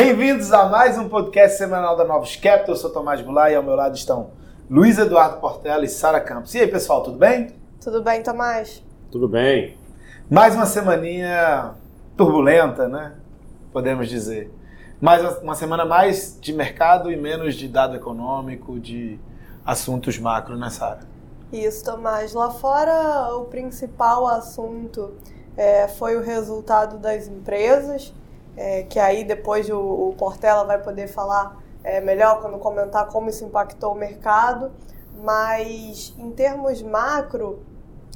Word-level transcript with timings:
Bem-vindos 0.00 0.52
a 0.52 0.68
mais 0.68 0.96
um 0.96 1.08
podcast 1.08 1.58
semanal 1.58 1.96
da 1.96 2.04
Novos 2.04 2.36
Capital. 2.36 2.68
Eu 2.68 2.76
sou 2.76 2.88
Tomás 2.88 3.20
Goulart 3.20 3.50
e 3.50 3.56
ao 3.56 3.64
meu 3.64 3.74
lado 3.74 3.96
estão 3.96 4.30
Luiz 4.70 4.96
Eduardo 4.96 5.40
Portela 5.40 5.84
e 5.84 5.88
Sara 5.88 6.20
Campos. 6.20 6.54
E 6.54 6.60
aí, 6.60 6.68
pessoal, 6.68 7.02
tudo 7.02 7.18
bem? 7.18 7.56
Tudo 7.80 8.00
bem, 8.00 8.22
Tomás? 8.22 8.80
Tudo 9.10 9.26
bem. 9.26 9.76
Mais 10.30 10.54
uma 10.54 10.66
semaninha 10.66 11.74
turbulenta, 12.16 12.86
né? 12.86 13.14
Podemos 13.72 14.08
dizer. 14.08 14.54
Mais 15.00 15.20
uma 15.42 15.56
semana 15.56 15.84
mais 15.84 16.38
de 16.40 16.52
mercado 16.52 17.10
e 17.10 17.16
menos 17.16 17.56
de 17.56 17.66
dado 17.66 17.96
econômico, 17.96 18.78
de 18.78 19.18
assuntos 19.66 20.16
macro, 20.16 20.56
né, 20.56 20.70
Sara? 20.70 21.00
Isso, 21.52 21.84
Tomás. 21.84 22.34
Lá 22.34 22.52
fora, 22.52 23.34
o 23.34 23.46
principal 23.46 24.28
assunto 24.28 25.14
é, 25.56 25.88
foi 25.88 26.14
o 26.14 26.22
resultado 26.22 26.98
das 26.98 27.26
empresas 27.26 28.14
é, 28.58 28.82
que 28.82 28.98
aí 28.98 29.22
depois 29.22 29.70
o, 29.70 29.78
o, 29.78 30.14
Portela 30.18 30.64
vai 30.64 30.82
poder 30.82 31.06
falar 31.06 31.62
é, 31.84 32.00
melhor 32.00 32.42
quando 32.42 32.58
comentar 32.58 33.06
como 33.06 33.30
isso 33.30 33.44
impactou 33.44 33.92
o 33.92 33.94
mercado. 33.94 34.72
Mas 35.22 36.12
em 36.18 36.32
termos 36.32 36.82
macro, 36.82 37.62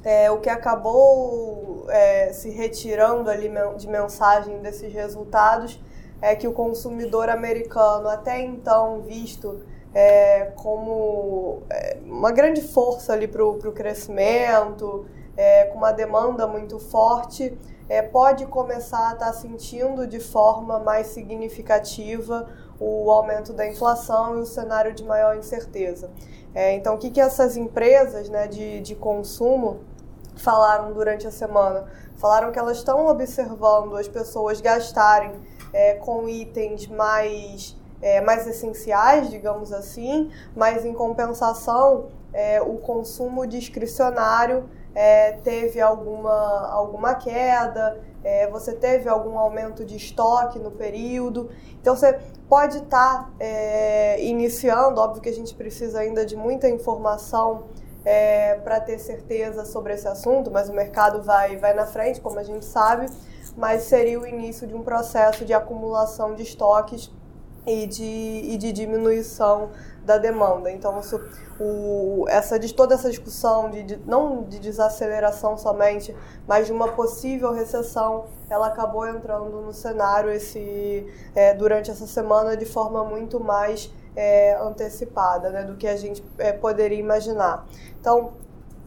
é, 0.02 0.28
o 0.32 0.40
que 0.40 0.50
acabou 0.50 1.86
é, 1.88 2.32
se 2.32 2.50
retirando 2.50 3.30
ali 3.30 3.48
de 3.76 3.86
mensagem 3.86 4.58
desses 4.58 4.92
resultados 4.92 5.80
é 6.20 6.34
que 6.34 6.48
o 6.48 6.52
consumidor 6.52 7.28
americano, 7.28 8.08
até 8.08 8.40
então 8.40 9.00
visto 9.02 9.60
é, 9.94 10.52
como 10.56 11.62
é, 11.70 11.98
uma 12.04 12.32
grande 12.32 12.62
força 12.62 13.12
ali 13.12 13.28
para 13.28 13.44
o 13.44 13.72
crescimento, 13.72 15.06
com 15.72 15.78
uma 15.78 15.92
demanda 15.92 16.46
muito 16.46 16.78
forte, 16.78 17.56
é, 17.92 18.00
pode 18.00 18.46
começar 18.46 19.10
a 19.10 19.12
estar 19.12 19.26
tá 19.26 19.32
sentindo 19.34 20.06
de 20.06 20.18
forma 20.18 20.78
mais 20.78 21.08
significativa 21.08 22.48
o 22.80 23.10
aumento 23.10 23.52
da 23.52 23.68
inflação 23.68 24.38
e 24.38 24.40
o 24.40 24.46
cenário 24.46 24.94
de 24.94 25.04
maior 25.04 25.36
incerteza. 25.36 26.10
É, 26.54 26.72
então, 26.72 26.94
o 26.94 26.98
que, 26.98 27.10
que 27.10 27.20
essas 27.20 27.54
empresas 27.54 28.30
né, 28.30 28.46
de, 28.46 28.80
de 28.80 28.94
consumo 28.94 29.80
falaram 30.36 30.94
durante 30.94 31.26
a 31.26 31.30
semana? 31.30 31.84
Falaram 32.16 32.50
que 32.50 32.58
elas 32.58 32.78
estão 32.78 33.06
observando 33.08 33.94
as 33.94 34.08
pessoas 34.08 34.58
gastarem 34.58 35.34
é, 35.70 35.92
com 35.92 36.26
itens 36.26 36.86
mais, 36.86 37.76
é, 38.00 38.22
mais 38.22 38.46
essenciais, 38.46 39.28
digamos 39.28 39.70
assim, 39.70 40.30
mas 40.56 40.86
em 40.86 40.94
compensação, 40.94 42.06
é, 42.32 42.58
o 42.62 42.78
consumo 42.78 43.46
discricionário 43.46 44.66
é, 44.94 45.32
teve 45.42 45.80
alguma, 45.80 46.68
alguma 46.70 47.14
queda, 47.14 47.98
é, 48.22 48.48
você 48.48 48.72
teve 48.72 49.08
algum 49.08 49.38
aumento 49.38 49.84
de 49.84 49.96
estoque 49.96 50.58
no 50.58 50.70
período. 50.70 51.50
Então 51.80 51.96
você 51.96 52.18
pode 52.48 52.78
estar 52.78 53.24
tá, 53.24 53.30
é, 53.40 54.22
iniciando, 54.22 55.00
óbvio 55.00 55.22
que 55.22 55.28
a 55.28 55.34
gente 55.34 55.54
precisa 55.54 56.00
ainda 56.00 56.24
de 56.24 56.36
muita 56.36 56.68
informação 56.68 57.64
é, 58.04 58.56
para 58.56 58.80
ter 58.80 58.98
certeza 58.98 59.64
sobre 59.64 59.94
esse 59.94 60.06
assunto, 60.06 60.50
mas 60.50 60.68
o 60.68 60.72
mercado 60.72 61.22
vai, 61.22 61.56
vai 61.56 61.72
na 61.72 61.86
frente, 61.86 62.20
como 62.20 62.38
a 62.38 62.42
gente 62.42 62.64
sabe, 62.64 63.06
mas 63.56 63.84
seria 63.84 64.18
o 64.18 64.26
início 64.26 64.66
de 64.66 64.74
um 64.74 64.82
processo 64.82 65.44
de 65.44 65.52
acumulação 65.52 66.34
de 66.34 66.42
estoques 66.42 67.10
e 67.66 67.86
de, 67.86 68.02
e 68.04 68.56
de 68.56 68.72
diminuição 68.72 69.70
da 70.04 70.18
demanda. 70.18 70.70
Então, 70.70 70.98
isso, 70.98 71.20
o, 71.60 72.24
essa, 72.28 72.58
toda 72.74 72.94
essa 72.94 73.08
discussão, 73.08 73.70
de, 73.70 73.82
de, 73.82 73.96
não 74.06 74.42
de 74.42 74.58
desaceleração 74.58 75.56
somente, 75.56 76.14
mas 76.46 76.66
de 76.66 76.72
uma 76.72 76.88
possível 76.88 77.52
recessão, 77.52 78.24
ela 78.50 78.66
acabou 78.66 79.06
entrando 79.06 79.60
no 79.60 79.72
cenário 79.72 80.30
esse, 80.30 81.06
é, 81.34 81.54
durante 81.54 81.90
essa 81.90 82.06
semana 82.06 82.56
de 82.56 82.66
forma 82.66 83.04
muito 83.04 83.38
mais 83.38 83.92
é, 84.16 84.54
antecipada 84.56 85.50
né, 85.50 85.62
do 85.62 85.76
que 85.76 85.86
a 85.86 85.96
gente 85.96 86.22
é, 86.38 86.52
poderia 86.52 86.98
imaginar. 86.98 87.66
Então, 88.00 88.32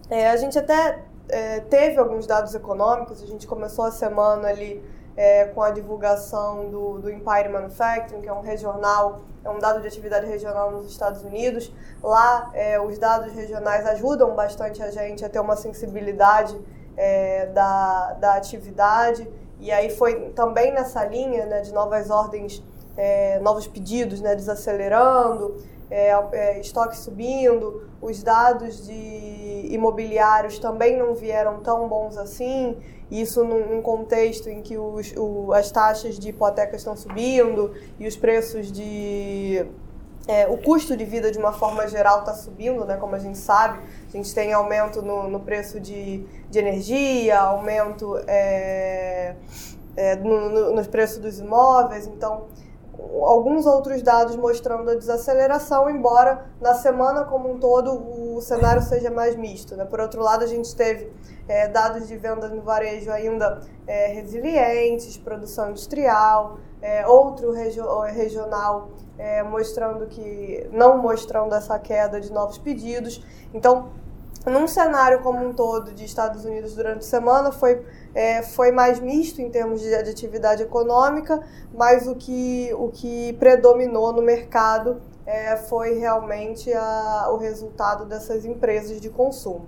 é, 0.09 0.29
a 0.29 0.35
gente 0.35 0.59
até 0.59 1.03
é, 1.29 1.61
teve 1.61 1.97
alguns 1.97 2.27
dados 2.27 2.53
econômicos, 2.53 3.23
a 3.23 3.25
gente 3.25 3.47
começou 3.47 3.85
a 3.85 3.91
semana 3.91 4.49
ali 4.49 4.83
é, 5.17 5.45
com 5.45 5.61
a 5.61 5.71
divulgação 5.71 6.69
do, 6.69 6.99
do 6.99 7.09
Empire 7.09 7.49
Manufacturing, 7.49 8.21
que 8.21 8.27
é 8.27 8.33
um 8.33 8.41
regional, 8.41 9.21
é 9.43 9.49
um 9.49 9.59
dado 9.59 9.81
de 9.81 9.87
atividade 9.87 10.25
regional 10.25 10.71
nos 10.71 10.89
Estados 10.91 11.23
Unidos. 11.23 11.71
Lá, 12.03 12.51
é, 12.53 12.79
os 12.79 12.97
dados 12.97 13.33
regionais 13.33 13.85
ajudam 13.85 14.35
bastante 14.35 14.83
a 14.83 14.91
gente 14.91 15.23
a 15.23 15.29
ter 15.29 15.39
uma 15.39 15.55
sensibilidade 15.55 16.59
é, 16.97 17.47
da, 17.47 18.13
da 18.19 18.35
atividade. 18.35 19.27
E 19.59 19.71
aí 19.71 19.89
foi 19.89 20.31
também 20.31 20.73
nessa 20.73 21.05
linha 21.05 21.45
né, 21.45 21.61
de 21.61 21.73
novas 21.73 22.09
ordens, 22.09 22.61
é, 22.97 23.39
novos 23.39 23.67
pedidos, 23.67 24.19
né, 24.19 24.35
desacelerando, 24.35 25.55
é, 25.95 26.11
é, 26.33 26.59
estoque 26.59 26.97
subindo, 26.97 27.87
os 28.01 28.21
dados 28.21 28.85
de 28.85 29.69
imobiliários 29.69 30.59
também 30.59 30.97
não 30.97 31.15
vieram 31.15 31.61
tão 31.61 31.87
bons 31.87 32.17
assim. 32.17 32.75
Isso 33.09 33.45
num, 33.45 33.75
num 33.75 33.81
contexto 33.81 34.49
em 34.49 34.61
que 34.61 34.77
os, 34.77 35.13
o, 35.15 35.53
as 35.53 35.71
taxas 35.71 36.19
de 36.19 36.29
hipoteca 36.29 36.75
estão 36.75 36.97
subindo 36.97 37.71
e 37.97 38.05
os 38.05 38.17
preços 38.17 38.69
de. 38.73 39.65
É, 40.27 40.47
o 40.47 40.57
custo 40.57 40.97
de 40.97 41.05
vida, 41.05 41.31
de 41.31 41.37
uma 41.37 41.53
forma 41.53 41.87
geral, 41.87 42.19
está 42.19 42.33
subindo, 42.33 42.83
né? 42.83 42.97
como 42.97 43.15
a 43.15 43.19
gente 43.19 43.37
sabe. 43.37 43.79
A 44.09 44.17
gente 44.17 44.35
tem 44.35 44.51
aumento 44.51 45.01
no, 45.01 45.29
no 45.29 45.39
preço 45.39 45.79
de, 45.79 46.25
de 46.49 46.59
energia, 46.59 47.39
aumento 47.39 48.17
é, 48.27 49.35
é, 49.95 50.15
no, 50.17 50.49
no, 50.49 50.75
nos 50.75 50.87
preços 50.87 51.19
dos 51.19 51.39
imóveis. 51.39 52.05
Então, 52.05 52.47
alguns 53.23 53.65
outros 53.65 54.01
dados 54.01 54.35
mostrando 54.35 54.89
a 54.89 54.95
desaceleração, 54.95 55.89
embora 55.89 56.45
na 56.59 56.73
semana 56.73 57.23
como 57.23 57.51
um 57.51 57.59
todo 57.59 57.91
o 58.35 58.41
cenário 58.41 58.81
seja 58.81 59.09
mais 59.11 59.35
misto. 59.35 59.75
Né? 59.75 59.85
Por 59.85 59.99
outro 59.99 60.21
lado, 60.21 60.43
a 60.43 60.47
gente 60.47 60.75
teve 60.75 61.11
é, 61.47 61.67
dados 61.67 62.07
de 62.07 62.17
vendas 62.17 62.51
no 62.51 62.61
varejo 62.61 63.11
ainda 63.11 63.61
é, 63.87 64.07
resilientes, 64.07 65.17
produção 65.17 65.69
industrial, 65.69 66.57
é, 66.81 67.07
outro 67.07 67.51
regio 67.51 68.01
regional 68.01 68.89
é, 69.17 69.43
mostrando 69.43 70.07
que 70.07 70.67
não 70.71 70.97
mostrando 70.97 71.53
essa 71.55 71.77
queda 71.79 72.19
de 72.19 72.31
novos 72.31 72.57
pedidos. 72.57 73.23
Então, 73.53 73.89
num 74.45 74.67
cenário 74.67 75.21
como 75.21 75.43
um 75.43 75.53
todo 75.53 75.91
de 75.91 76.05
Estados 76.05 76.45
Unidos 76.45 76.75
durante 76.75 76.99
a 76.99 77.09
semana 77.09 77.51
foi, 77.51 77.83
é, 78.15 78.41
foi 78.41 78.71
mais 78.71 79.01
misto 79.01 79.41
em 79.41 79.49
termos 79.49 79.81
de, 79.81 79.89
de, 79.89 80.09
atividade 80.09 80.63
econômica, 80.63 81.45
mas 81.73 82.07
o 82.07 82.15
que, 82.15 82.73
o 82.73 82.87
que 82.87 83.33
predominou 83.33 84.13
no 84.13 84.21
mercado 84.21 85.01
é, 85.25 85.57
foi 85.57 85.99
realmente 85.99 86.71
a, 86.73 87.27
o 87.29 87.35
resultado 87.35 88.05
dessas 88.05 88.45
empresas 88.45 89.01
de 89.01 89.09
consumo. 89.09 89.67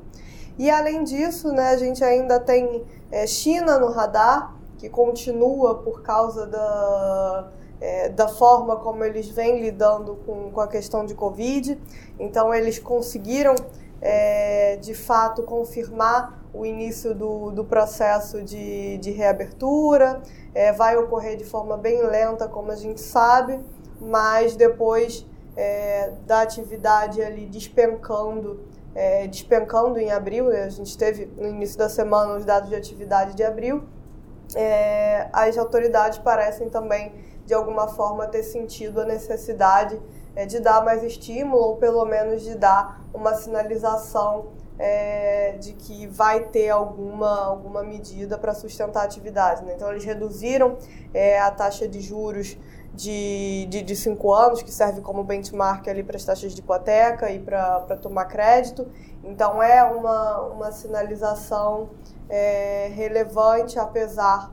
E 0.57 0.69
além 0.71 1.03
disso, 1.03 1.51
né, 1.51 1.69
a 1.69 1.77
gente 1.77 2.01
ainda 2.03 2.39
tem 2.39 2.85
é, 3.11 3.27
China 3.27 3.77
no 3.77 3.91
radar, 3.91 4.55
que 4.77 4.87
continua 4.89 5.75
por 5.79 6.01
causa 6.01 6.47
da, 6.47 7.51
é, 7.81 8.09
da 8.09 8.27
forma 8.29 8.77
como 8.77 9.03
eles 9.03 9.27
vêm 9.27 9.59
lidando 9.59 10.17
com, 10.25 10.51
com 10.51 10.61
a 10.61 10.67
questão 10.67 11.05
de 11.05 11.13
Covid. 11.13 11.77
Então, 12.17 12.53
eles 12.53 12.79
conseguiram 12.79 13.55
é, 14.01 14.77
de 14.77 14.93
fato 14.93 15.43
confirmar 15.43 16.36
o 16.53 16.65
início 16.65 17.13
do, 17.13 17.51
do 17.51 17.63
processo 17.63 18.41
de, 18.41 18.97
de 18.97 19.11
reabertura. 19.11 20.21
É, 20.53 20.71
vai 20.71 20.97
ocorrer 20.97 21.37
de 21.37 21.45
forma 21.45 21.77
bem 21.77 22.01
lenta, 22.05 22.47
como 22.47 22.71
a 22.71 22.75
gente 22.75 23.01
sabe, 23.01 23.59
mas 23.99 24.55
depois 24.55 25.25
é, 25.55 26.11
da 26.25 26.41
atividade 26.41 27.21
ali 27.21 27.45
despencando, 27.45 28.63
é, 28.95 29.27
despencando 29.27 29.99
em 29.99 30.11
abril, 30.11 30.45
né? 30.45 30.63
a 30.63 30.69
gente 30.69 30.97
teve 30.97 31.25
no 31.37 31.47
início 31.47 31.77
da 31.77 31.89
semana 31.89 32.35
os 32.35 32.45
dados 32.45 32.69
de 32.69 32.75
atividade 32.75 33.35
de 33.35 33.43
abril, 33.43 33.83
é, 34.55 35.27
as 35.33 35.57
autoridades 35.57 36.19
parecem 36.19 36.69
também 36.69 37.11
de 37.45 37.53
alguma 37.53 37.87
forma 37.87 38.27
ter 38.27 38.43
sentido 38.43 39.01
a 39.01 39.05
necessidade 39.05 39.99
é, 40.35 40.45
de 40.45 40.59
dar 40.59 40.83
mais 40.83 41.03
estímulo 41.03 41.61
ou 41.61 41.75
pelo 41.77 42.05
menos 42.05 42.43
de 42.43 42.55
dar 42.55 43.01
uma 43.13 43.33
sinalização 43.33 44.56
é, 44.79 45.55
de 45.59 45.73
que 45.73 46.07
vai 46.07 46.41
ter 46.45 46.69
alguma, 46.69 47.45
alguma 47.45 47.83
medida 47.83 48.37
para 48.37 48.53
sustentar 48.53 49.01
a 49.01 49.05
atividade. 49.05 49.63
Né? 49.65 49.73
Então, 49.75 49.89
eles 49.89 50.03
reduziram 50.03 50.77
é, 51.13 51.39
a 51.39 51.49
taxa 51.51 51.87
de 51.87 51.99
juros 52.01 52.57
de, 52.93 53.67
de, 53.69 53.81
de, 53.83 53.95
cinco 53.95 54.33
anos, 54.33 54.63
que 54.63 54.71
serve 54.71 55.01
como 55.01 55.23
benchmark 55.23 55.87
ali 55.87 56.03
para 56.03 56.17
as 56.17 56.25
taxas 56.25 56.53
de 56.53 56.61
hipoteca 56.61 57.31
e 57.31 57.39
para 57.39 57.97
tomar 58.01 58.25
crédito. 58.25 58.87
Então, 59.23 59.61
é 59.61 59.83
uma, 59.83 60.41
uma 60.41 60.71
sinalização 60.71 61.89
é, 62.29 62.89
relevante, 62.93 63.77
apesar 63.77 64.51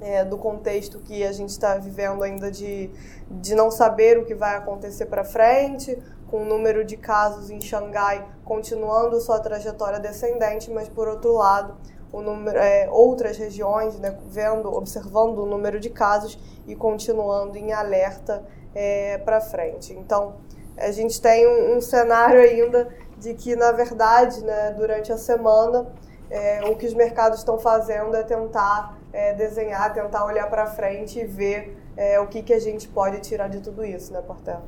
é, 0.00 0.24
do 0.24 0.36
contexto 0.36 0.98
que 1.00 1.24
a 1.24 1.32
gente 1.32 1.50
está 1.50 1.76
vivendo 1.76 2.22
ainda 2.22 2.50
de, 2.50 2.90
de 3.30 3.54
não 3.54 3.70
saber 3.70 4.18
o 4.18 4.24
que 4.24 4.34
vai 4.34 4.56
acontecer 4.56 5.06
para 5.06 5.24
frente, 5.24 5.98
com 6.30 6.42
o 6.42 6.44
número 6.44 6.84
de 6.84 6.96
casos 6.96 7.50
em 7.50 7.60
Xangai 7.60 8.26
continuando 8.44 9.20
sua 9.20 9.40
trajetória 9.40 9.98
descendente, 9.98 10.70
mas 10.70 10.88
por 10.88 11.08
outro 11.08 11.32
lado, 11.32 11.76
o 12.12 12.22
número, 12.22 12.58
é, 12.58 12.88
outras 12.90 13.36
regiões, 13.36 13.98
né, 13.98 14.16
vendo, 14.26 14.72
observando 14.72 15.38
o 15.40 15.46
número 15.46 15.80
de 15.80 15.90
casos 15.90 16.38
e 16.66 16.74
continuando 16.74 17.58
em 17.58 17.72
alerta 17.72 18.44
é, 18.74 19.18
para 19.18 19.40
frente. 19.40 19.92
Então, 19.92 20.36
a 20.76 20.90
gente 20.90 21.20
tem 21.20 21.46
um, 21.46 21.76
um, 21.76 21.80
cenário 21.80 22.40
ainda 22.40 22.88
de 23.18 23.34
que, 23.34 23.56
na 23.56 23.72
verdade, 23.72 24.44
né, 24.44 24.72
durante 24.76 25.12
a 25.12 25.18
semana, 25.18 25.86
é, 26.30 26.64
o 26.64 26.76
que 26.76 26.86
os 26.86 26.94
mercados 26.94 27.38
estão 27.38 27.58
fazendo 27.58 28.14
é 28.14 28.22
tentar 28.22 28.96
é, 29.12 29.32
desenhar, 29.32 29.92
tentar 29.92 30.24
olhar 30.24 30.48
para 30.48 30.66
frente 30.66 31.18
e 31.18 31.24
ver 31.24 31.76
é, 31.96 32.20
o 32.20 32.26
que, 32.26 32.42
que 32.42 32.52
a 32.52 32.60
gente 32.60 32.86
pode 32.88 33.20
tirar 33.20 33.48
de 33.48 33.60
tudo 33.60 33.84
isso, 33.84 34.12
né, 34.12 34.20
Portela? 34.20 34.62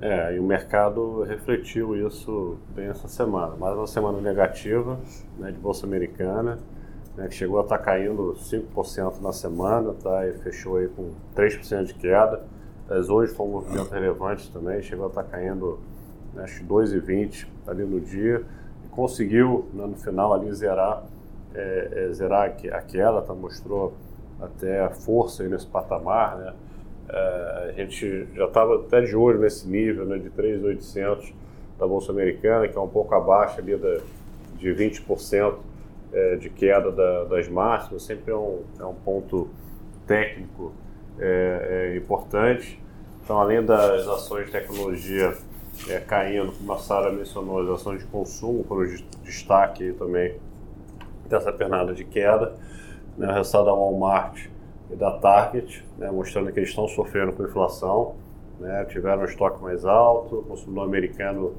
É, 0.00 0.34
e 0.34 0.38
o 0.38 0.42
mercado 0.42 1.22
refletiu 1.22 1.96
isso 2.06 2.58
bem 2.74 2.86
essa 2.88 3.08
semana. 3.08 3.56
Mais 3.56 3.74
uma 3.74 3.86
semana 3.86 4.20
negativa 4.20 4.98
né, 5.38 5.50
de 5.50 5.58
Bolsa 5.58 5.86
Americana, 5.86 6.58
né, 7.16 7.28
que 7.28 7.34
chegou 7.34 7.58
a 7.58 7.62
estar 7.62 7.78
tá 7.78 7.84
caindo 7.84 8.34
5% 8.34 9.22
na 9.22 9.32
semana, 9.32 9.94
tá, 9.94 10.28
e 10.28 10.34
fechou 10.34 10.76
aí 10.76 10.88
com 10.88 11.12
3% 11.34 11.84
de 11.84 11.94
queda. 11.94 12.44
Mas 12.86 13.08
hoje 13.08 13.34
foi 13.34 13.46
um 13.46 13.52
movimento 13.52 13.90
relevante 13.90 14.52
também, 14.52 14.82
chegou 14.82 15.06
a 15.06 15.08
estar 15.08 15.22
tá 15.22 15.30
caindo 15.30 15.78
né, 16.34 16.44
acho 16.44 16.62
2,20 16.64 17.46
ali 17.66 17.84
no 17.84 17.98
dia, 17.98 18.44
e 18.84 18.88
conseguiu 18.88 19.66
né, 19.72 19.86
no 19.86 19.96
final 19.96 20.34
ali 20.34 20.52
zerar, 20.52 21.04
é, 21.54 22.06
é, 22.10 22.12
zerar 22.12 22.54
a 22.70 22.82
queda, 22.82 23.22
tá, 23.22 23.34
mostrou 23.34 23.94
até 24.38 24.84
a 24.84 24.90
força 24.90 25.42
nesse 25.48 25.66
patamar, 25.66 26.36
né? 26.36 26.52
É, 27.08 27.70
a 27.70 27.72
gente 27.72 28.26
já 28.34 28.46
estava 28.46 28.76
até 28.76 29.00
de 29.00 29.14
olho 29.14 29.38
nesse 29.38 29.68
nível 29.68 30.04
né, 30.04 30.18
de 30.18 30.30
3.800 30.30 31.32
da 31.78 31.86
Bolsa 31.86 32.10
Americana, 32.10 32.66
que 32.66 32.76
é 32.76 32.80
um 32.80 32.88
pouco 32.88 33.14
abaixo 33.14 33.60
ali 33.60 33.76
da, 33.76 34.00
de 34.58 34.70
20% 34.70 35.54
é, 36.12 36.36
de 36.36 36.50
queda 36.50 36.90
da, 36.90 37.24
das 37.24 37.48
máximas, 37.48 38.02
sempre 38.02 38.32
é 38.32 38.36
um, 38.36 38.62
é 38.78 38.84
um 38.84 38.94
ponto 38.94 39.48
técnico 40.06 40.72
é, 41.18 41.92
é 41.92 41.96
importante. 41.96 42.80
Então, 43.22 43.38
além 43.38 43.64
das 43.64 44.06
ações 44.06 44.46
de 44.46 44.52
tecnologia 44.52 45.36
é, 45.88 45.98
caindo, 45.98 46.52
como 46.52 46.72
a 46.72 46.78
Sara 46.78 47.12
mencionou, 47.12 47.60
as 47.60 47.80
ações 47.80 48.00
de 48.00 48.06
consumo 48.06 48.64
foram 48.64 48.86
de 48.86 49.02
destaque 49.24 49.92
também 49.92 50.36
dessa 51.28 51.52
pernada 51.52 51.92
de 51.92 52.04
queda. 52.04 52.54
Né, 53.18 53.28
o 53.28 53.32
resultado 53.32 53.66
da 53.66 53.72
Walmart 53.72 54.48
da 54.94 55.18
Target, 55.18 55.84
né, 55.98 56.10
mostrando 56.10 56.52
que 56.52 56.58
eles 56.58 56.68
estão 56.68 56.86
sofrendo 56.86 57.32
com 57.32 57.42
inflação, 57.42 58.14
né, 58.60 58.84
tiveram 58.84 59.22
um 59.22 59.24
estoque 59.24 59.62
mais 59.62 59.84
alto, 59.84 60.38
o 60.38 60.42
consumidor 60.44 60.84
americano 60.84 61.54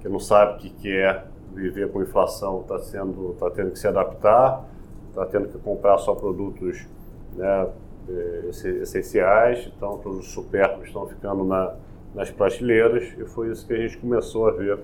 que 0.00 0.08
não 0.08 0.18
sabe 0.18 0.54
o 0.54 0.70
que, 0.74 0.96
é 0.96 1.24
viver 1.54 1.90
com 1.92 2.02
inflação 2.02 2.62
está 2.62 2.78
sendo, 2.80 3.36
tá 3.38 3.50
tendo 3.50 3.70
que 3.70 3.78
se 3.78 3.86
adaptar, 3.86 4.64
está 5.10 5.24
tendo 5.26 5.48
que 5.48 5.58
comprar 5.58 5.98
só 5.98 6.14
produtos 6.14 6.86
né, 7.34 7.68
eh, 8.08 8.48
essenciais, 8.80 9.70
então 9.76 9.98
todos 9.98 10.20
os 10.20 10.32
supérfluos 10.32 10.88
estão 10.88 11.06
ficando 11.06 11.44
na, 11.44 11.74
nas 12.14 12.30
prateleiras 12.30 13.04
e 13.16 13.24
foi 13.26 13.50
isso 13.50 13.66
que 13.66 13.74
a 13.74 13.76
gente 13.76 13.98
começou 13.98 14.48
a 14.48 14.52
ver 14.52 14.78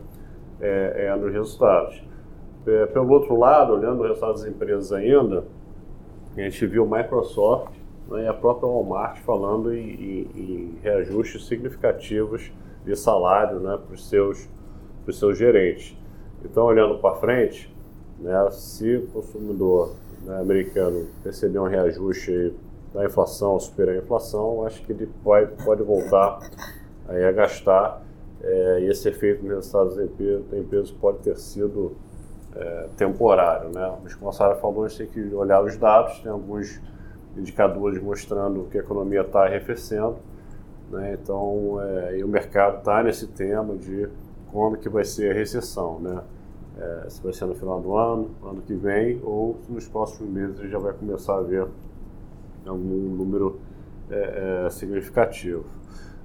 é, 0.61 1.07
é, 1.07 1.17
nos 1.17 1.33
resultados. 1.33 2.03
Pelo 2.93 3.11
outro 3.13 3.39
lado, 3.39 3.73
olhando 3.73 4.01
o 4.01 4.03
resultado 4.03 4.33
das 4.33 4.45
empresas 4.45 4.93
ainda, 4.93 5.45
a 6.37 6.41
gente 6.41 6.67
viu 6.67 6.87
Microsoft 6.87 7.78
né, 8.09 8.25
e 8.25 8.27
a 8.27 8.35
própria 8.35 8.69
Walmart 8.69 9.19
falando 9.21 9.73
em, 9.73 9.89
em, 9.89 10.31
em 10.35 10.79
reajustes 10.83 11.47
significativos 11.47 12.51
de 12.85 12.97
salário 12.97 13.61
né, 13.61 13.79
para 13.85 13.95
os 13.95 14.09
seus, 14.09 14.49
seus 15.13 15.39
gerentes. 15.39 15.97
Então, 16.45 16.65
olhando 16.65 16.99
para 16.99 17.17
frente, 17.17 17.75
né, 18.19 18.51
se 18.51 18.97
o 18.97 19.07
consumidor 19.09 19.95
né, 20.23 20.41
americano 20.41 21.07
perceber 21.23 21.59
um 21.59 21.67
reajuste 21.67 22.55
da 22.93 23.05
inflação, 23.05 23.59
superar 23.61 23.95
a 23.95 23.99
inflação, 23.99 24.65
acho 24.65 24.83
que 24.83 24.93
ele 24.93 25.09
pode, 25.23 25.63
pode 25.63 25.83
voltar 25.83 26.39
aí 27.09 27.25
a 27.25 27.33
gastar 27.33 28.03
é, 28.43 28.81
e 28.83 28.89
esse 28.89 29.09
efeito 29.09 29.43
nos 29.43 29.57
resultados 29.57 29.97
da 29.97 30.59
empresa 30.59 30.93
pode 31.01 31.19
ter 31.19 31.37
sido 31.37 31.97
é, 32.55 32.89
temporário. 32.97 33.71
Né? 33.71 33.99
Mas 34.03 34.15
como 34.15 34.31
a 34.31 34.33
Sara 34.33 34.55
falou, 34.57 34.85
a 34.85 34.89
gente 34.89 34.99
tem 34.99 35.07
que 35.09 35.35
olhar 35.35 35.63
os 35.63 35.77
dados, 35.77 36.21
tem 36.21 36.31
alguns 36.31 36.81
indicadores 37.39 38.03
mostrando 38.03 38.65
que 38.71 38.79
a 38.79 38.81
economia 38.81 39.23
está 39.23 39.45
arrefecendo. 39.45 40.17
Né? 40.91 41.19
Então, 41.21 41.79
é, 41.81 42.23
o 42.25 42.29
mercado 42.29 42.79
está 42.79 43.03
nesse 43.03 43.27
tema 43.29 43.77
de 43.77 44.09
quando 44.51 44.79
que 44.79 44.89
vai 44.89 45.05
ser 45.05 45.31
a 45.31 45.35
recessão, 45.35 46.01
né? 46.01 46.23
É, 46.79 47.11
se 47.11 47.21
vai 47.23 47.33
ser 47.33 47.47
no 47.47 47.57
final 47.57 47.81
do 47.81 47.97
ano, 47.97 48.31
ano 48.43 48.63
que 48.63 48.73
vem, 48.73 49.21
ou 49.25 49.59
nos 49.69 49.89
próximos 49.89 50.31
meses 50.31 50.71
já 50.71 50.79
vai 50.79 50.93
começar 50.93 51.37
a 51.37 51.41
ver 51.41 51.67
algum 52.65 53.17
número 53.17 53.59
é, 54.11 54.65
é, 54.67 54.71
significativo. 54.71 55.65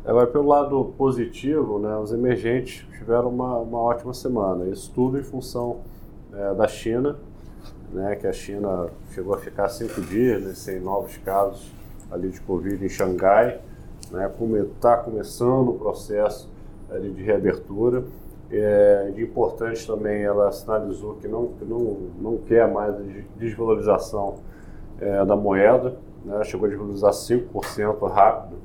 Agora, 0.05 0.27
pelo 0.27 0.47
lado 0.47 0.93
positivo, 0.97 1.79
né, 1.79 1.97
os 1.97 2.11
emergentes 2.11 2.85
tiveram 2.97 3.29
uma, 3.29 3.57
uma 3.57 3.79
ótima 3.79 4.13
semana. 4.13 4.67
Isso 4.67 4.91
tudo 4.93 5.17
em 5.17 5.23
função 5.23 5.79
é, 6.33 6.53
da 6.53 6.67
China, 6.67 7.17
né, 7.93 8.15
que 8.15 8.27
a 8.27 8.33
China 8.33 8.89
chegou 9.11 9.33
a 9.35 9.37
ficar 9.37 9.69
cinco 9.69 10.01
dias 10.01 10.41
né, 10.41 10.53
sem 10.53 10.79
novos 10.79 11.15
casos 11.17 11.71
ali 12.11 12.29
de 12.29 12.41
Covid 12.41 12.83
em 12.83 12.89
Xangai. 12.89 13.61
Né, 14.11 14.29
está 14.75 14.97
começando 14.97 15.69
o 15.69 15.73
processo 15.73 16.49
ali 16.89 17.11
de 17.11 17.21
reabertura. 17.21 18.03
É, 18.51 19.11
de 19.15 19.23
importante 19.23 19.85
também, 19.87 20.21
ela 20.23 20.51
sinalizou 20.51 21.15
que 21.15 21.27
não, 21.27 21.47
que 21.53 21.65
não, 21.65 21.97
não 22.21 22.37
quer 22.37 22.71
mais 22.71 22.93
desvalorização 23.35 24.39
é, 24.99 25.25
da 25.25 25.35
moeda, 25.35 25.97
né, 26.23 26.43
chegou 26.43 26.67
a 26.67 26.69
desvalorizar 26.69 27.11
5% 27.11 28.11
rápido, 28.11 28.57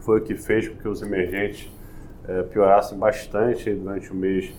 foi 0.00 0.20
o 0.20 0.22
que 0.22 0.34
fez 0.34 0.68
com 0.68 0.76
que 0.76 0.88
os 0.88 1.00
emergentes 1.00 1.70
é, 2.28 2.42
piorassem 2.42 2.98
bastante 2.98 3.72
durante 3.72 4.12
o 4.12 4.14
mês 4.14 4.52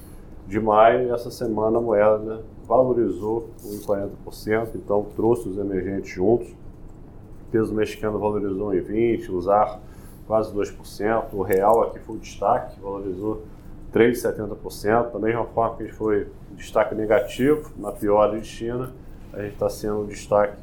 de 0.47 0.59
maio 0.59 1.07
e 1.07 1.11
essa 1.11 1.29
semana 1.29 1.77
a 1.77 1.81
moeda 1.81 2.41
valorizou 2.71 3.49
em 3.65 3.79
40%, 3.79 4.75
então 4.75 5.05
trouxe 5.13 5.49
os 5.49 5.57
emergentes 5.57 6.09
juntos. 6.09 6.47
O 6.47 7.51
peso 7.51 7.73
mexicano 7.73 8.17
valorizou 8.17 8.73
em 8.73 8.81
20%, 8.81 9.29
o 9.29 9.41
ZAR 9.41 9.81
quase 10.25 10.53
2%, 10.53 11.33
o 11.33 11.41
real 11.41 11.83
aqui 11.83 11.99
foi 11.99 12.15
o 12.15 12.19
destaque, 12.19 12.79
valorizou 12.79 13.43
3,70%. 13.93 15.11
Da 15.11 15.19
mesma 15.19 15.45
forma 15.47 15.75
que 15.75 15.83
a 15.83 15.85
gente 15.85 15.97
foi 15.97 16.27
destaque 16.51 16.95
negativo 16.95 17.69
na 17.77 17.91
piora 17.91 18.39
de 18.39 18.47
China, 18.47 18.93
a 19.33 19.41
gente 19.41 19.53
está 19.53 19.69
sendo 19.69 20.03
um 20.03 20.05
destaque 20.05 20.55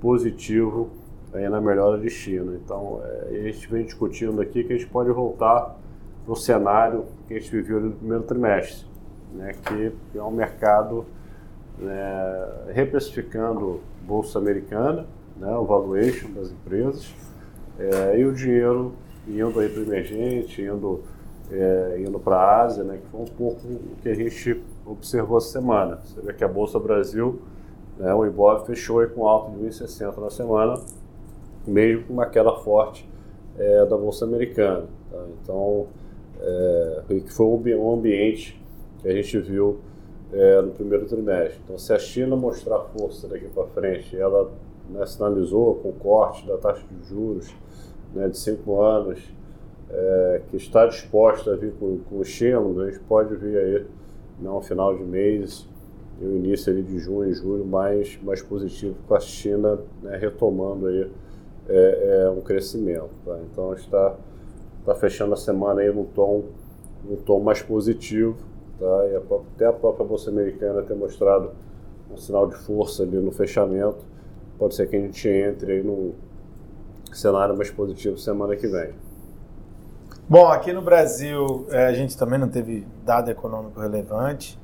positivo 0.00 0.90
aí 1.32 1.48
na 1.48 1.60
melhora 1.60 2.00
de 2.00 2.10
China. 2.10 2.58
Então, 2.64 3.00
é, 3.04 3.28
a 3.28 3.42
gente 3.44 3.70
vem 3.70 3.84
discutindo 3.84 4.40
aqui 4.40 4.64
que 4.64 4.72
a 4.72 4.76
gente 4.76 4.90
pode 4.90 5.10
voltar 5.12 5.76
no 6.26 6.34
cenário 6.34 7.04
que 7.28 7.34
a 7.34 7.38
gente 7.38 7.50
viveu 7.50 7.80
no 7.80 7.92
primeiro 7.92 8.24
trimestre, 8.24 8.86
né, 9.32 9.52
que 9.52 9.92
é 10.18 10.22
um 10.22 10.32
mercado 10.32 11.06
né, 11.78 12.72
reprecificando 12.72 13.80
bolsa 14.06 14.38
americana, 14.38 15.06
né, 15.36 15.54
o 15.56 15.64
valuation 15.64 16.30
das 16.32 16.50
empresas, 16.50 17.12
é, 17.78 18.18
e 18.18 18.24
o 18.24 18.32
dinheiro 18.32 18.92
indo 19.26 19.58
aí 19.58 19.68
para 19.68 19.80
o 19.80 19.84
emergente, 19.84 20.62
indo, 20.62 21.02
é, 21.50 22.02
indo 22.06 22.18
para 22.20 22.36
a 22.36 22.62
Ásia, 22.62 22.84
né, 22.84 22.98
que 23.02 23.08
foi 23.10 23.20
um 23.20 23.24
pouco 23.24 23.66
o 23.66 23.96
que 24.02 24.08
a 24.08 24.14
gente 24.14 24.62
observou 24.86 25.38
essa 25.38 25.48
semana. 25.48 26.00
Você 26.04 26.20
vê 26.20 26.32
que 26.32 26.44
a 26.44 26.48
Bolsa 26.48 26.78
Brasil, 26.78 27.40
né, 27.98 28.14
o 28.14 28.24
Ibov 28.26 28.66
fechou 28.66 29.00
aí 29.00 29.08
com 29.08 29.26
alto 29.26 29.52
de 29.52 29.64
1,60 29.64 30.18
na 30.18 30.30
semana, 30.30 30.80
mesmo 31.66 32.04
com 32.04 32.12
uma 32.12 32.26
queda 32.26 32.52
forte 32.56 33.08
é, 33.58 33.86
da 33.86 33.96
Bolsa 33.96 34.24
Americana. 34.24 34.86
Tá? 35.10 35.24
Então, 35.42 35.86
é, 36.40 37.02
que 37.08 37.32
foi 37.32 37.46
um 37.46 37.94
ambiente 37.94 38.60
que 39.00 39.08
a 39.08 39.12
gente 39.12 39.38
viu 39.38 39.80
é, 40.34 40.60
no 40.60 40.72
primeiro 40.72 41.06
trimestre. 41.06 41.60
Então, 41.64 41.78
se 41.78 41.92
a 41.92 41.98
China 41.98 42.34
mostrar 42.34 42.80
força 42.80 43.28
daqui 43.28 43.46
para 43.46 43.66
frente, 43.68 44.16
ela 44.16 44.50
né, 44.90 45.06
sinalizou 45.06 45.76
com 45.76 45.90
o 45.90 45.92
corte 45.92 46.44
da 46.46 46.56
taxa 46.58 46.84
de 46.90 47.08
juros 47.08 47.54
né, 48.12 48.28
de 48.28 48.36
cinco 48.36 48.82
anos, 48.82 49.20
é, 49.88 50.42
que 50.50 50.56
está 50.56 50.86
disposta 50.86 51.52
a 51.52 51.56
vir 51.56 51.72
com, 51.74 51.98
com 51.98 52.20
estímulos, 52.20 52.80
a 52.80 52.90
gente 52.90 53.00
pode 53.04 53.36
vir 53.36 53.56
aí 53.56 53.86
no 54.40 54.56
né, 54.56 54.62
final 54.62 54.96
de 54.96 55.04
mês 55.04 55.68
e 56.20 56.24
o 56.24 56.36
início 56.36 56.72
ali 56.72 56.82
de 56.82 56.98
junho 56.98 57.30
e 57.30 57.34
julho 57.34 57.64
mais, 57.64 58.18
mais 58.22 58.42
positivo 58.42 58.96
com 59.06 59.14
a 59.14 59.20
China 59.20 59.78
né, 60.02 60.16
retomando 60.16 60.88
aí 60.88 61.10
é, 61.68 62.22
é 62.24 62.30
um 62.30 62.40
crescimento. 62.40 63.10
Tá? 63.24 63.38
Então 63.50 63.72
está 63.72 64.16
tá 64.84 64.94
fechando 64.96 65.32
a 65.34 65.36
semana 65.36 65.80
aí 65.80 65.92
num 65.92 66.04
tom, 66.04 66.44
num 67.04 67.16
tom 67.16 67.40
mais 67.40 67.62
positivo 67.62 68.36
Tá? 68.78 69.06
E 69.08 69.16
a, 69.16 69.18
até 69.18 69.66
a 69.66 69.72
própria 69.72 70.04
Bolsa 70.04 70.30
Americana 70.30 70.82
ter 70.82 70.94
mostrado 70.94 71.52
um 72.10 72.16
sinal 72.16 72.46
de 72.48 72.56
força 72.56 73.02
ali 73.02 73.16
no 73.18 73.32
fechamento. 73.32 74.04
Pode 74.58 74.74
ser 74.74 74.88
que 74.88 74.96
a 74.96 75.00
gente 75.00 75.28
entre 75.28 75.72
aí 75.72 75.82
num 75.82 76.12
cenário 77.12 77.56
mais 77.56 77.70
positivo 77.70 78.18
semana 78.18 78.56
que 78.56 78.66
vem. 78.66 78.92
Bom, 80.28 80.46
aqui 80.46 80.72
no 80.72 80.80
Brasil 80.80 81.66
é, 81.70 81.86
a 81.86 81.92
gente 81.92 82.16
também 82.16 82.38
não 82.38 82.48
teve 82.48 82.86
dado 83.04 83.30
econômico 83.30 83.80
relevante. 83.80 84.58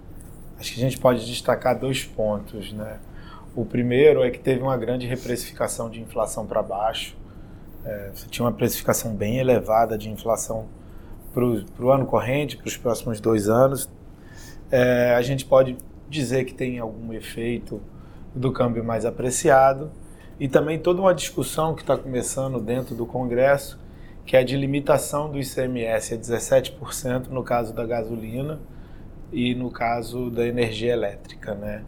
Acho 0.59 0.75
que 0.75 0.81
a 0.81 0.83
gente 0.83 0.99
pode 0.99 1.27
destacar 1.27 1.79
dois 1.79 2.05
pontos, 2.05 2.73
né? 2.73 2.99
O 3.55 3.65
primeiro 3.65 4.23
é 4.23 4.31
que 4.31 4.39
teve 4.39 4.63
uma 4.63 4.77
grande 4.77 5.07
reprecificação 5.07 5.91
de 5.91 6.01
inflação 6.01 6.47
para 6.47 6.63
baixo. 6.63 7.17
É, 7.85 8.11
tinha 8.31 8.45
uma 8.45 8.53
precificação 8.53 9.15
bem 9.15 9.39
elevada 9.39 9.99
de 9.99 10.09
inflação 10.09 10.67
para 11.33 11.45
o 11.45 11.91
ano 11.91 12.07
corrente, 12.07 12.57
para 12.57 12.69
os 12.69 12.77
próximos 12.77 13.21
dois 13.21 13.49
anos. 13.49 13.89
É, 14.71 15.15
a 15.15 15.23
gente 15.23 15.45
pode 15.45 15.77
dizer 16.09 16.45
que 16.45 16.55
tem 16.55 16.79
algum 16.79 17.13
efeito 17.13 17.81
do 18.35 18.53
câmbio 18.53 18.85
mais 18.85 19.05
apreciado 19.05 19.91
e 20.39 20.49
também 20.49 20.79
toda 20.79 21.01
uma 21.01 21.13
discussão 21.13 21.75
que 21.75 21.83
está 21.83 21.97
começando 21.97 22.61
dentro 22.61 22.95
do 22.95 23.05
Congresso, 23.05 23.79
que 24.25 24.37
é 24.37 24.45
de 24.45 24.57
limitação 24.57 25.29
do 25.29 25.41
ICMS 25.41 26.15
a 26.15 26.17
17% 26.17 27.29
no 27.29 27.43
caso 27.43 27.75
da 27.75 27.85
gasolina 27.85 28.61
e 29.33 29.55
no 29.55 29.71
caso 29.71 30.31
da 30.31 30.47
energia 30.47 30.93
elétrica, 30.93 31.55
né? 31.55 31.83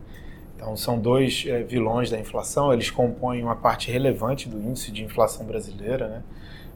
Então 0.57 0.77
são 0.77 0.99
dois 0.99 1.45
é, 1.47 1.63
vilões 1.63 2.11
da 2.11 2.19
inflação, 2.19 2.73
eles 2.73 2.91
compõem 2.91 3.43
uma 3.43 3.57
parte 3.57 3.91
relevante 3.91 4.49
do 4.49 4.61
índice 4.61 4.91
de 4.91 5.05
inflação 5.05 5.47
brasileira, 5.47 6.09
né? 6.09 6.23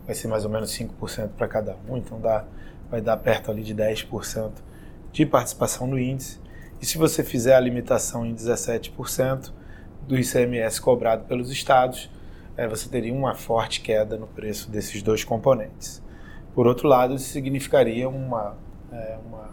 Vai 0.04 0.14
ser 0.14 0.28
mais 0.28 0.44
ou 0.44 0.50
menos 0.50 0.70
5% 0.70 1.30
para 1.36 1.48
cada 1.48 1.76
um, 1.88 1.96
então 1.96 2.20
dá, 2.20 2.44
vai 2.88 3.00
dar 3.00 3.16
perto 3.16 3.50
ali 3.50 3.62
de 3.62 3.75
10% 3.75 4.52
de 5.16 5.25
participação 5.25 5.87
no 5.87 5.99
índice. 5.99 6.38
E 6.78 6.85
se 6.85 6.99
você 6.99 7.25
fizer 7.25 7.54
a 7.54 7.61
limitação 7.61 8.26
em 8.26 8.35
17% 8.35 9.50
do 10.06 10.14
ICMS 10.14 10.78
cobrado 10.78 11.25
pelos 11.25 11.50
estados, 11.50 12.11
é, 12.54 12.68
você 12.68 12.87
teria 12.87 13.14
uma 13.14 13.35
forte 13.35 13.80
queda 13.80 14.18
no 14.18 14.26
preço 14.26 14.70
desses 14.70 15.02
dois 15.02 15.25
componentes. 15.25 16.02
Por 16.54 16.66
outro 16.66 16.87
lado, 16.87 17.14
isso 17.14 17.30
significaria 17.30 18.06
uma, 18.06 18.58
é, 18.92 19.16
uma 19.26 19.49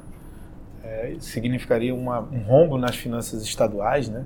é, 0.83 1.15
significaria 1.21 1.95
uma, 1.95 2.19
um 2.19 2.43
rombo 2.43 2.77
nas 2.77 2.97
finanças 2.97 3.41
estaduais, 3.41 4.09
né? 4.09 4.25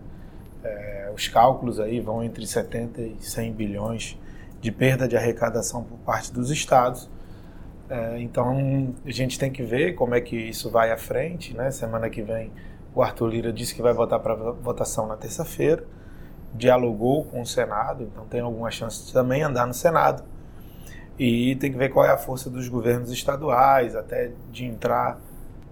É, 0.64 1.12
os 1.16 1.28
cálculos 1.28 1.80
aí 1.80 2.00
vão 2.00 2.24
entre 2.24 2.48
70 2.48 3.00
e 3.00 3.16
100 3.20 3.54
bilhões 3.54 4.18
de 4.60 4.72
perda 4.72 5.08
de 5.08 5.16
arrecadação 5.16 5.84
por 5.84 6.00
parte 6.00 6.34
dos 6.34 6.50
estados. 6.50 7.08
É, 7.90 8.20
então 8.20 8.94
a 9.06 9.12
gente 9.12 9.40
tem 9.40 9.52
que 9.52 9.64
ver 9.64 9.94
como 9.94 10.14
é 10.14 10.22
que 10.22 10.36
isso 10.36 10.70
vai 10.70 10.92
à 10.92 10.98
frente, 10.98 11.56
né? 11.56 11.72
Semana 11.72 12.10
que 12.10 12.22
vem 12.22 12.52
o 12.98 13.02
Arthur 13.04 13.28
Lira 13.28 13.54
disse 13.54 13.76
que 13.76 13.82
vai 13.82 13.94
votar 13.94 14.20
para 14.20 14.34
votação 14.34 15.06
na 15.06 15.16
terça-feira, 15.16 15.84
dialogou 16.54 17.26
com 17.26 17.42
o 17.42 17.46
Senado, 17.46 18.04
então 18.04 18.26
tem 18.26 18.42
alguma 18.42 18.72
chance 18.72 19.06
de 19.06 19.14
também 19.14 19.44
andar 19.44 19.68
no 19.68 19.74
Senado. 19.74 20.24
E 21.20 21.56
tem 21.58 21.72
que 21.72 21.78
ver 21.78 21.90
qual 21.90 22.06
é 22.06 22.10
a 22.10 22.18
força 22.18 22.50
dos 22.50 22.68
governos 22.68 23.12
estaduais, 23.12 23.96
até 23.96 24.32
de 24.52 24.66
entrar 24.66 25.20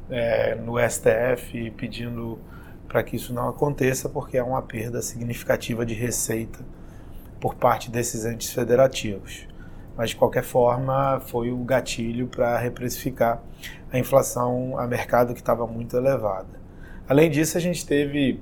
é, 0.09 0.53
no 0.53 0.75
STF 0.79 1.71
pedindo 1.71 2.39
para 2.87 3.01
que 3.01 3.15
isso 3.15 3.33
não 3.33 3.49
aconteça, 3.49 4.07
porque 4.07 4.37
é 4.37 4.43
uma 4.43 4.61
perda 4.61 5.01
significativa 5.01 5.83
de 5.83 5.95
receita 5.95 6.59
por 7.39 7.55
parte 7.55 7.89
desses 7.89 8.23
entes 8.23 8.51
federativos. 8.51 9.47
Mas, 9.97 10.09
de 10.09 10.15
qualquer 10.15 10.43
forma, 10.43 11.21
foi 11.21 11.51
o 11.51 11.57
gatilho 11.57 12.27
para 12.27 12.57
reprecificar 12.57 13.41
a 13.91 13.97
inflação 13.97 14.77
a 14.77 14.85
mercado 14.85 15.33
que 15.33 15.39
estava 15.39 15.65
muito 15.65 15.95
elevada. 15.95 16.59
Além 17.07 17.29
disso, 17.29 17.57
a 17.57 17.61
gente 17.61 17.85
teve 17.85 18.41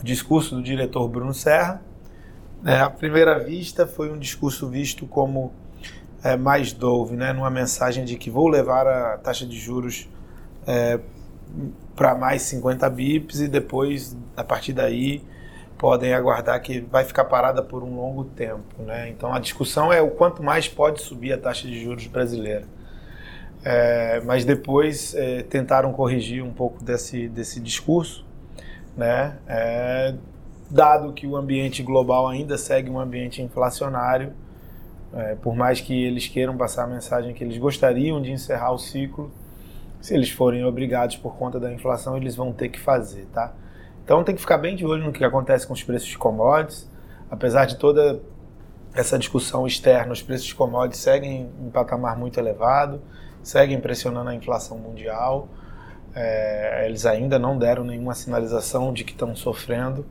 o 0.00 0.04
discurso 0.04 0.54
do 0.56 0.62
diretor 0.62 1.08
Bruno 1.08 1.32
Serra. 1.32 1.82
É, 2.64 2.80
à 2.80 2.90
primeira 2.90 3.38
vista, 3.38 3.86
foi 3.86 4.12
um 4.12 4.18
discurso 4.18 4.68
visto 4.68 5.06
como 5.06 5.52
é, 6.22 6.36
mais 6.36 6.72
dove, 6.72 7.16
né, 7.16 7.32
numa 7.32 7.50
mensagem 7.50 8.04
de 8.04 8.16
que 8.16 8.30
vou 8.30 8.48
levar 8.48 8.86
a 8.86 9.16
taxa 9.18 9.46
de 9.46 9.56
juros 9.56 10.08
é, 10.66 10.98
para 11.94 12.14
mais 12.14 12.42
50 12.42 12.88
bips 12.90 13.40
e 13.40 13.48
depois, 13.48 14.16
a 14.36 14.44
partir 14.44 14.72
daí, 14.72 15.22
podem 15.78 16.12
aguardar 16.12 16.60
que 16.60 16.80
vai 16.80 17.04
ficar 17.04 17.24
parada 17.24 17.62
por 17.62 17.82
um 17.84 17.96
longo 17.96 18.24
tempo. 18.24 18.82
Né? 18.82 19.08
Então 19.08 19.32
a 19.32 19.38
discussão 19.38 19.92
é 19.92 20.02
o 20.02 20.10
quanto 20.10 20.42
mais 20.42 20.68
pode 20.68 21.00
subir 21.00 21.32
a 21.32 21.38
taxa 21.38 21.66
de 21.66 21.80
juros 21.80 22.06
brasileira. 22.08 22.64
É, 23.64 24.20
mas 24.24 24.44
depois 24.44 25.14
é, 25.14 25.42
tentaram 25.42 25.92
corrigir 25.92 26.44
um 26.44 26.52
pouco 26.52 26.82
desse, 26.82 27.28
desse 27.28 27.60
discurso, 27.60 28.24
né? 28.96 29.36
É, 29.48 30.14
dado 30.70 31.12
que 31.12 31.26
o 31.26 31.36
ambiente 31.36 31.82
global 31.82 32.28
ainda 32.28 32.56
segue 32.56 32.88
um 32.88 33.00
ambiente 33.00 33.42
inflacionário, 33.42 34.32
é, 35.12 35.34
por 35.36 35.56
mais 35.56 35.80
que 35.80 36.04
eles 36.04 36.28
queiram 36.28 36.56
passar 36.56 36.84
a 36.84 36.86
mensagem 36.86 37.34
que 37.34 37.42
eles 37.42 37.58
gostariam 37.58 38.22
de 38.22 38.30
encerrar 38.30 38.70
o 38.72 38.78
ciclo, 38.78 39.30
se 40.00 40.14
eles 40.14 40.30
forem 40.30 40.64
obrigados 40.64 41.16
por 41.16 41.36
conta 41.36 41.58
da 41.58 41.72
inflação, 41.72 42.16
eles 42.16 42.36
vão 42.36 42.52
ter 42.52 42.68
que 42.68 42.78
fazer, 42.78 43.26
tá? 43.32 43.52
Então 44.08 44.24
tem 44.24 44.34
que 44.34 44.40
ficar 44.40 44.56
bem 44.56 44.74
de 44.74 44.86
olho 44.86 45.04
no 45.04 45.12
que 45.12 45.22
acontece 45.22 45.66
com 45.66 45.74
os 45.74 45.82
preços 45.82 46.08
de 46.08 46.16
commodities. 46.16 46.88
Apesar 47.30 47.66
de 47.66 47.76
toda 47.76 48.22
essa 48.94 49.18
discussão 49.18 49.66
externa, 49.66 50.14
os 50.14 50.22
preços 50.22 50.46
de 50.46 50.54
commodities 50.54 51.02
seguem 51.02 51.50
em 51.60 51.68
patamar 51.68 52.16
muito 52.16 52.40
elevado, 52.40 53.02
seguem 53.42 53.78
pressionando 53.78 54.30
a 54.30 54.34
inflação 54.34 54.78
mundial. 54.78 55.46
É, 56.14 56.86
eles 56.86 57.04
ainda 57.04 57.38
não 57.38 57.58
deram 57.58 57.84
nenhuma 57.84 58.14
sinalização 58.14 58.94
de 58.94 59.04
que 59.04 59.12
estão 59.12 59.36
sofrendo. 59.36 60.06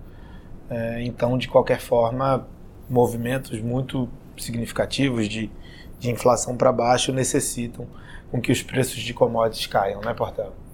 É, 0.70 1.02
então, 1.02 1.36
de 1.36 1.48
qualquer 1.48 1.80
forma, 1.80 2.48
movimentos 2.88 3.60
muito 3.60 4.08
significativos 4.38 5.28
de, 5.28 5.50
de 5.98 6.12
inflação 6.12 6.56
para 6.56 6.72
baixo 6.72 7.12
necessitam 7.12 7.88
com 8.30 8.40
que 8.40 8.52
os 8.52 8.62
preços 8.62 9.00
de 9.00 9.12
commodities 9.12 9.66
caiam, 9.66 10.02
né, 10.02 10.14
Portela? 10.14 10.67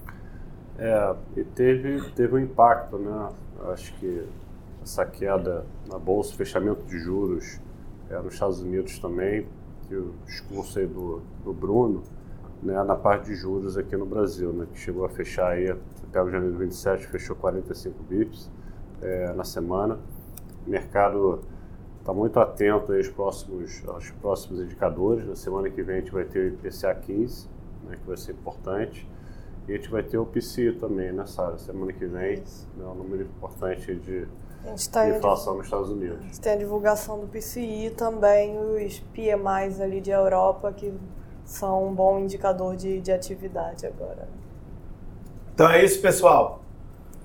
É, 0.78 1.14
e 1.36 1.44
teve, 1.44 2.10
teve 2.10 2.34
um 2.34 2.38
impacto, 2.38 2.98
né? 2.98 3.30
Acho 3.72 3.94
que 3.98 4.26
essa 4.82 5.06
queda 5.06 5.64
na 5.88 5.98
bolsa, 5.98 6.34
fechamento 6.34 6.84
de 6.84 6.98
juros 6.98 7.60
é, 8.10 8.18
nos 8.18 8.34
Estados 8.34 8.60
Unidos 8.60 8.98
também, 8.98 9.46
e 9.90 9.94
o 9.94 10.14
discurso 10.26 10.78
aí 10.78 10.86
do, 10.86 11.22
do 11.42 11.52
Bruno, 11.52 12.02
né, 12.62 12.82
na 12.82 12.96
parte 12.96 13.26
de 13.26 13.34
juros 13.34 13.76
aqui 13.76 13.96
no 13.96 14.06
Brasil, 14.06 14.52
né, 14.52 14.66
que 14.72 14.78
chegou 14.78 15.04
a 15.04 15.08
fechar 15.08 15.48
aí, 15.48 15.70
até 15.70 16.22
o 16.22 16.30
janeiro 16.30 16.56
27, 16.56 17.06
fechou 17.06 17.36
45 17.36 18.02
bips 18.02 18.50
é, 19.02 19.32
na 19.32 19.44
semana. 19.44 19.98
O 20.66 20.70
mercado 20.70 21.40
está 22.00 22.12
muito 22.12 22.40
atento 22.40 22.92
aos 22.92 23.08
próximos, 23.08 23.82
aos 23.86 24.10
próximos 24.12 24.60
indicadores. 24.60 25.26
Na 25.26 25.36
semana 25.36 25.68
que 25.68 25.82
vem 25.82 25.96
a 25.96 26.00
gente 26.00 26.12
vai 26.12 26.24
ter 26.24 26.38
o 26.38 26.54
IPCA 26.54 26.94
15, 26.94 27.48
né, 27.84 27.96
que 27.96 28.06
vai 28.06 28.16
ser 28.16 28.32
importante. 28.32 29.08
E 29.66 29.72
a 29.72 29.76
gente 29.76 29.90
vai 29.90 30.02
ter 30.02 30.18
o 30.18 30.26
PCI 30.26 30.72
também 30.72 31.12
nessa 31.12 31.50
né, 31.50 31.58
semana 31.58 31.92
que 31.92 32.04
vem, 32.06 32.42
né, 32.76 32.84
um 32.84 32.94
número 32.94 33.22
importante 33.22 33.94
de, 33.94 34.26
tá 34.90 35.08
inflação 35.08 35.56
nos 35.56 35.64
Estados 35.64 35.90
Unidos. 35.90 36.18
A 36.20 36.22
gente 36.22 36.40
tem 36.40 36.52
a 36.52 36.56
divulgação 36.56 37.18
do 37.18 37.26
PCI 37.26 37.94
também, 37.96 38.58
os 38.58 39.00
PMIs 39.14 39.80
ali 39.80 40.00
de 40.00 40.10
Europa, 40.10 40.72
que 40.72 40.92
são 41.44 41.88
um 41.88 41.94
bom 41.94 42.18
indicador 42.18 42.76
de, 42.76 43.00
de 43.00 43.12
atividade 43.12 43.86
agora. 43.86 44.28
Então 45.54 45.70
é 45.70 45.84
isso, 45.84 46.00
pessoal. 46.00 46.60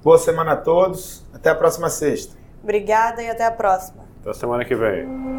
Boa 0.03 0.17
semana 0.17 0.53
a 0.53 0.57
todos. 0.57 1.25
Até 1.33 1.49
a 1.49 1.55
próxima 1.55 1.89
sexta. 1.89 2.37
Obrigada 2.63 3.21
e 3.21 3.29
até 3.29 3.45
a 3.45 3.51
próxima. 3.51 4.03
Até 4.21 4.33
semana 4.33 4.63
que 4.63 4.75
vem. 4.75 5.38